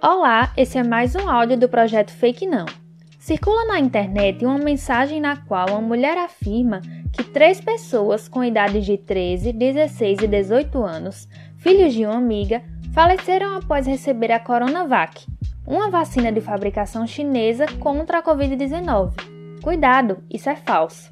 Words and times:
Olá, 0.00 0.52
esse 0.56 0.78
é 0.78 0.84
mais 0.84 1.16
um 1.16 1.28
áudio 1.28 1.58
do 1.58 1.68
projeto 1.68 2.12
Fake 2.12 2.46
Não. 2.46 2.66
Circula 3.18 3.64
na 3.64 3.80
internet 3.80 4.46
uma 4.46 4.56
mensagem 4.56 5.20
na 5.20 5.38
qual 5.38 5.70
uma 5.70 5.80
mulher 5.80 6.16
afirma 6.16 6.80
que 7.12 7.24
três 7.24 7.60
pessoas 7.60 8.28
com 8.28 8.44
idades 8.44 8.86
de 8.86 8.96
13, 8.96 9.52
16 9.52 10.20
e 10.20 10.28
18 10.28 10.84
anos, 10.84 11.28
filhos 11.56 11.92
de 11.92 12.06
uma 12.06 12.14
amiga, 12.14 12.62
faleceram 12.94 13.56
após 13.56 13.88
receber 13.88 14.30
a 14.30 14.38
Coronavac, 14.38 15.26
uma 15.66 15.90
vacina 15.90 16.30
de 16.30 16.40
fabricação 16.40 17.04
chinesa 17.04 17.66
contra 17.80 18.18
a 18.18 18.22
Covid-19. 18.22 19.14
Cuidado, 19.64 20.22
isso 20.30 20.48
é 20.48 20.54
falso. 20.54 21.10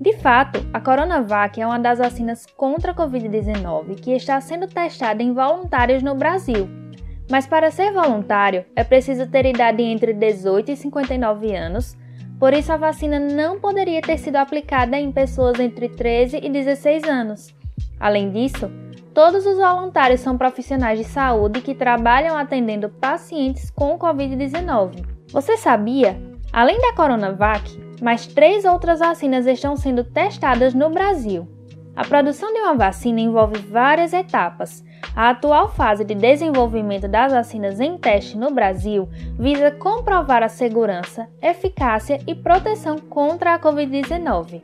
De 0.00 0.12
fato, 0.14 0.58
a 0.72 0.80
Coronavac 0.80 1.60
é 1.60 1.64
uma 1.64 1.78
das 1.78 2.00
vacinas 2.00 2.46
contra 2.56 2.90
a 2.90 2.94
Covid-19 2.96 3.94
que 3.94 4.10
está 4.10 4.40
sendo 4.40 4.66
testada 4.66 5.22
em 5.22 5.32
voluntários 5.32 6.02
no 6.02 6.16
Brasil 6.16 6.83
mas 7.30 7.46
para 7.46 7.70
ser 7.70 7.92
voluntário 7.92 8.64
é 8.76 8.84
preciso 8.84 9.26
ter 9.26 9.46
idade 9.46 9.82
entre 9.82 10.12
18 10.12 10.72
e 10.72 10.76
59 10.76 11.54
anos, 11.54 11.96
por 12.38 12.52
isso 12.52 12.72
a 12.72 12.76
vacina 12.76 13.18
não 13.18 13.58
poderia 13.58 14.02
ter 14.02 14.18
sido 14.18 14.36
aplicada 14.36 14.98
em 14.98 15.12
pessoas 15.12 15.58
entre 15.58 15.88
13 15.88 16.40
e 16.42 16.50
16 16.50 17.04
anos. 17.04 17.54
Além 17.98 18.30
disso, 18.30 18.70
todos 19.14 19.46
os 19.46 19.56
voluntários 19.56 20.20
são 20.20 20.36
profissionais 20.36 20.98
de 20.98 21.04
saúde 21.04 21.60
que 21.60 21.74
trabalham 21.74 22.36
atendendo 22.36 22.88
pacientes 22.88 23.70
com 23.70 23.98
Covid-19. 23.98 25.06
Você 25.30 25.56
sabia? 25.56 26.20
Além 26.52 26.80
da 26.80 26.92
Coronavac, 26.92 27.78
mais 28.02 28.26
três 28.26 28.64
outras 28.64 28.98
vacinas 28.98 29.46
estão 29.46 29.76
sendo 29.76 30.04
testadas 30.04 30.74
no 30.74 30.90
Brasil. 30.90 31.48
A 31.96 32.04
produção 32.04 32.52
de 32.52 32.60
uma 32.60 32.74
vacina 32.74 33.20
envolve 33.20 33.58
várias 33.60 34.12
etapas 34.12 34.84
a 35.16 35.30
atual 35.30 35.68
fase 35.68 36.04
de 36.04 36.14
desenvolvimento 36.14 37.06
das 37.06 37.32
vacinas 37.32 37.78
em 37.78 37.96
teste 37.96 38.36
no 38.36 38.50
Brasil 38.50 39.08
visa 39.38 39.70
comprovar 39.70 40.42
a 40.42 40.48
segurança, 40.48 41.28
eficácia 41.40 42.18
e 42.26 42.34
proteção 42.34 42.98
contra 42.98 43.54
a 43.54 43.58
Covid-19. 43.58 44.62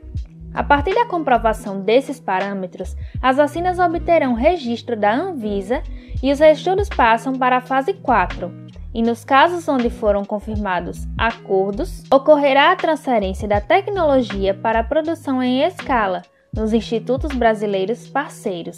A 0.53 0.61
partir 0.61 0.93
da 0.93 1.05
comprovação 1.05 1.79
desses 1.79 2.19
parâmetros, 2.19 2.97
as 3.21 3.37
vacinas 3.37 3.79
obterão 3.79 4.33
registro 4.33 4.97
da 4.97 5.13
Anvisa 5.13 5.81
e 6.21 6.29
os 6.33 6.41
estudos 6.41 6.89
passam 6.89 7.31
para 7.33 7.57
a 7.57 7.61
fase 7.61 7.93
4. 7.93 8.51
E 8.93 9.01
nos 9.01 9.23
casos 9.23 9.69
onde 9.69 9.89
foram 9.89 10.25
confirmados 10.25 11.07
acordos, 11.17 12.03
ocorrerá 12.11 12.73
a 12.73 12.75
transferência 12.75 13.47
da 13.47 13.61
tecnologia 13.61 14.53
para 14.53 14.81
a 14.81 14.83
produção 14.83 15.41
em 15.41 15.61
escala 15.63 16.23
nos 16.53 16.73
institutos 16.73 17.31
brasileiros 17.33 18.07
parceiros. 18.07 18.77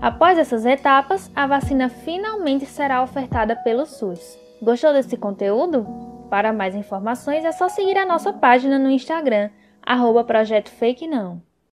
Após 0.00 0.36
essas 0.36 0.66
etapas, 0.66 1.30
a 1.34 1.46
vacina 1.46 1.88
finalmente 1.88 2.66
será 2.66 3.02
ofertada 3.02 3.54
pelo 3.54 3.86
SUS. 3.86 4.38
Gostou 4.60 4.92
desse 4.92 5.16
conteúdo? 5.16 5.86
Para 6.28 6.52
mais 6.52 6.74
informações 6.74 7.44
é 7.44 7.52
só 7.52 7.68
seguir 7.68 7.96
a 7.96 8.06
nossa 8.06 8.32
página 8.32 8.78
no 8.78 8.90
Instagram, 8.90 9.50
arroba 9.82 10.24
Projeto 10.24 10.70
Fake 10.70 11.06
Não. 11.06 11.42